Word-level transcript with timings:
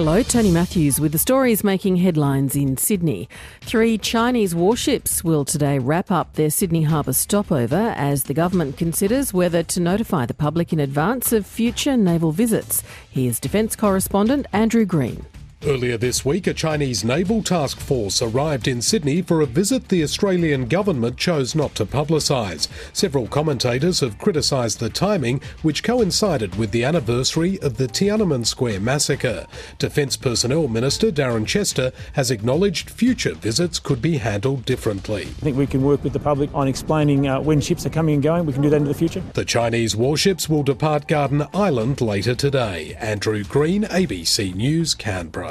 Hello, 0.00 0.22
Tony 0.22 0.50
Matthews 0.50 0.98
with 0.98 1.12
the 1.12 1.18
stories 1.18 1.62
making 1.62 1.96
headlines 1.96 2.56
in 2.56 2.78
Sydney. 2.78 3.28
Three 3.60 3.98
Chinese 3.98 4.54
warships 4.54 5.22
will 5.22 5.44
today 5.44 5.78
wrap 5.78 6.10
up 6.10 6.32
their 6.32 6.48
Sydney 6.48 6.84
Harbour 6.84 7.12
stopover 7.12 7.92
as 7.94 8.24
the 8.24 8.32
government 8.32 8.78
considers 8.78 9.34
whether 9.34 9.62
to 9.64 9.78
notify 9.78 10.24
the 10.24 10.32
public 10.32 10.72
in 10.72 10.80
advance 10.80 11.34
of 11.34 11.44
future 11.44 11.98
naval 11.98 12.32
visits. 12.32 12.82
Here's 13.10 13.38
Defence 13.38 13.76
correspondent 13.76 14.46
Andrew 14.54 14.86
Greene. 14.86 15.26
Earlier 15.66 15.98
this 15.98 16.24
week, 16.24 16.46
a 16.46 16.54
Chinese 16.54 17.04
naval 17.04 17.42
task 17.42 17.80
force 17.80 18.22
arrived 18.22 18.66
in 18.66 18.80
Sydney 18.80 19.20
for 19.20 19.42
a 19.42 19.46
visit 19.46 19.88
the 19.88 20.02
Australian 20.02 20.68
government 20.68 21.18
chose 21.18 21.54
not 21.54 21.74
to 21.74 21.84
publicise. 21.84 22.66
Several 22.94 23.26
commentators 23.28 24.00
have 24.00 24.16
criticised 24.16 24.80
the 24.80 24.88
timing, 24.88 25.42
which 25.60 25.84
coincided 25.84 26.56
with 26.56 26.70
the 26.70 26.82
anniversary 26.82 27.60
of 27.60 27.76
the 27.76 27.88
Tiananmen 27.88 28.46
Square 28.46 28.80
massacre. 28.80 29.46
Defence 29.78 30.16
Personnel 30.16 30.66
Minister 30.66 31.12
Darren 31.12 31.46
Chester 31.46 31.92
has 32.14 32.30
acknowledged 32.30 32.88
future 32.88 33.34
visits 33.34 33.78
could 33.78 34.00
be 34.00 34.16
handled 34.16 34.64
differently. 34.64 35.24
I 35.24 35.42
think 35.42 35.58
we 35.58 35.66
can 35.66 35.82
work 35.82 36.02
with 36.02 36.14
the 36.14 36.20
public 36.20 36.48
on 36.54 36.68
explaining 36.68 37.28
uh, 37.28 37.38
when 37.38 37.60
ships 37.60 37.84
are 37.84 37.90
coming 37.90 38.14
and 38.14 38.22
going. 38.22 38.46
We 38.46 38.54
can 38.54 38.62
do 38.62 38.70
that 38.70 38.76
in 38.76 38.84
the 38.84 38.94
future. 38.94 39.22
The 39.34 39.44
Chinese 39.44 39.94
warships 39.94 40.48
will 40.48 40.62
depart 40.62 41.06
Garden 41.06 41.46
Island 41.52 42.00
later 42.00 42.34
today. 42.34 42.96
Andrew 42.98 43.44
Greene, 43.44 43.82
ABC 43.82 44.54
News, 44.54 44.94
Canberra. 44.94 45.49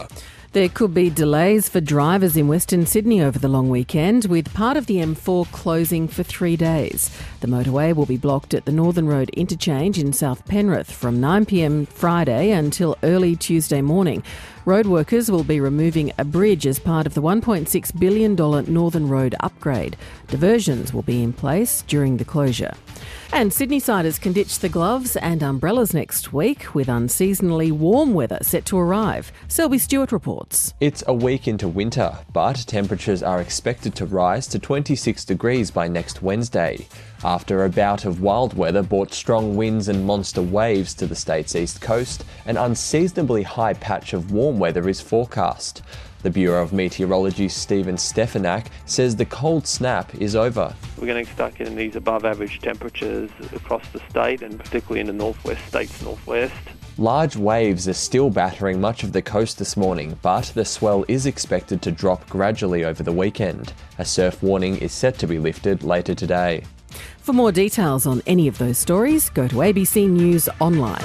There 0.52 0.68
could 0.68 0.96
be 0.96 1.12
delays 1.12 1.70
for 1.70 1.80
drivers 1.80 2.36
in 2.36 2.48
Western 2.48 2.88
Sydney 2.88 3.22
over 3.22 3.38
the 3.38 3.48
long 3.48 3.70
weekend, 3.70 4.26
with 4.26 4.52
part 4.52 4.78
of 4.78 4.88
the 4.88 4.96
M4 4.96 5.52
closing 5.52 6.08
for 6.08 6.24
three 6.24 6.56
days. 6.56 7.16
The 7.42 7.48
motorway 7.48 7.96
will 7.96 8.08
be 8.08 8.18
blocked 8.18 8.56
at 8.56 8.66
the 8.66 8.72
Northern 8.72 9.06
Road 9.06 9.30
interchange 9.30 10.00
in 10.00 10.12
South 10.12 10.48
Penrith 10.48 10.92
from 10.92 11.22
9pm 11.22 11.88
Friday 11.88 12.50
until 12.50 12.98
early 13.04 13.36
Tuesday 13.36 13.84
morning. 13.84 14.24
Road 14.66 14.88
workers 14.88 15.30
will 15.30 15.44
be 15.44 15.60
removing 15.60 16.12
a 16.18 16.26
bridge 16.26 16.66
as 16.66 16.80
part 16.80 17.06
of 17.06 17.14
the 17.14 17.22
$1.6 17.22 18.00
billion 18.00 18.36
Northern 18.74 19.08
Road 19.08 19.36
upgrade. 19.42 19.98
Diversions 20.30 20.92
will 20.96 21.04
be 21.04 21.22
in 21.22 21.32
place 21.32 21.84
during 21.84 22.18
the 22.18 22.26
closure. 22.26 22.74
And 23.32 23.54
Sydney 23.54 23.80
siders 23.80 24.18
can 24.18 24.34
ditch 24.34 24.58
the 24.58 24.70
gloves 24.70 25.16
and 25.16 25.44
umbrellas 25.44 25.94
next 25.94 26.34
week 26.34 26.74
with 26.74 26.88
unseasonally 26.88 27.72
warm 27.72 28.16
weather 28.16 28.40
set 28.42 28.66
to 28.66 28.78
arrive. 28.78 29.32
Selby 29.48 29.78
Stewart 29.78 30.12
reports. 30.12 30.74
It's 30.80 31.04
a 31.06 31.14
week 31.14 31.48
into 31.48 31.68
winter, 31.68 32.18
but 32.34 32.56
temperatures 32.56 33.22
are 33.22 33.40
expected 33.40 33.94
to 33.96 34.08
rise 34.08 34.48
to 34.48 34.58
26 34.58 35.26
degrees 35.26 35.70
by 35.70 35.88
next 35.88 36.24
Wednesday. 36.24 36.88
After 37.24 37.64
a 37.64 37.70
bout 37.70 38.04
of 38.04 38.20
wild 38.20 38.56
weather 38.56 38.82
brought 38.82 39.14
strong 39.14 39.56
winds 39.56 39.90
and 39.90 40.06
monster 40.06 40.42
waves 40.42 40.96
to 40.96 41.06
the 41.06 41.16
state's 41.16 41.56
east 41.56 41.82
coast, 41.82 42.26
an 42.48 42.58
unseasonably 42.58 43.44
high 43.44 43.74
patch 43.74 44.14
of 44.14 44.32
warm 44.32 44.58
weather 44.58 44.90
is 44.90 45.02
forecast. 45.02 45.84
The 46.22 46.30
Bureau 46.30 46.62
of 46.62 46.74
Meteorology's 46.74 47.54
Stephen 47.54 47.96
Stefanak 47.96 48.66
says 48.86 49.16
the 49.16 49.26
cold 49.26 49.66
snap 49.66 50.14
is 50.16 50.36
over. 50.36 50.76
We're 50.98 51.08
going 51.08 51.26
to 51.26 51.32
start 51.32 51.56
getting 51.56 51.78
these 51.78 51.96
above 51.96 52.26
average 52.26 52.60
temperatures 52.60 53.30
across 53.54 53.88
the 53.94 54.02
state 54.10 54.42
and 54.42 54.60
particularly 54.60 55.00
in 55.00 55.08
the 55.08 55.14
northwest 55.14 55.66
states 55.68 56.02
northwest. 56.02 56.54
Large 56.98 57.38
waves 57.38 57.88
are 57.88 57.94
still 57.94 58.30
battering 58.30 58.82
much 58.82 59.04
of 59.04 59.14
the 59.14 59.22
coast 59.22 59.58
this 59.58 59.78
morning, 59.78 60.20
but 60.22 60.52
the 60.56 60.66
swell 60.66 61.06
is 61.08 61.26
expected 61.26 61.82
to 61.84 61.92
drop 61.94 62.28
gradually 62.28 62.84
over 62.84 63.02
the 63.02 63.14
weekend. 63.14 63.72
A 63.98 64.04
surf 64.04 64.44
warning 64.44 64.76
is 64.80 64.92
set 64.92 65.18
to 65.20 65.28
be 65.28 65.40
lifted 65.40 65.86
later 65.86 66.14
today. 66.14 66.66
For 67.20 67.32
more 67.32 67.54
details 67.54 68.06
on 68.06 68.22
any 68.28 68.50
of 68.50 68.58
those 68.58 68.78
stories, 68.78 69.30
go 69.30 69.48
to 69.48 69.56
ABC 69.56 70.10
News 70.10 70.50
Online. 70.60 71.02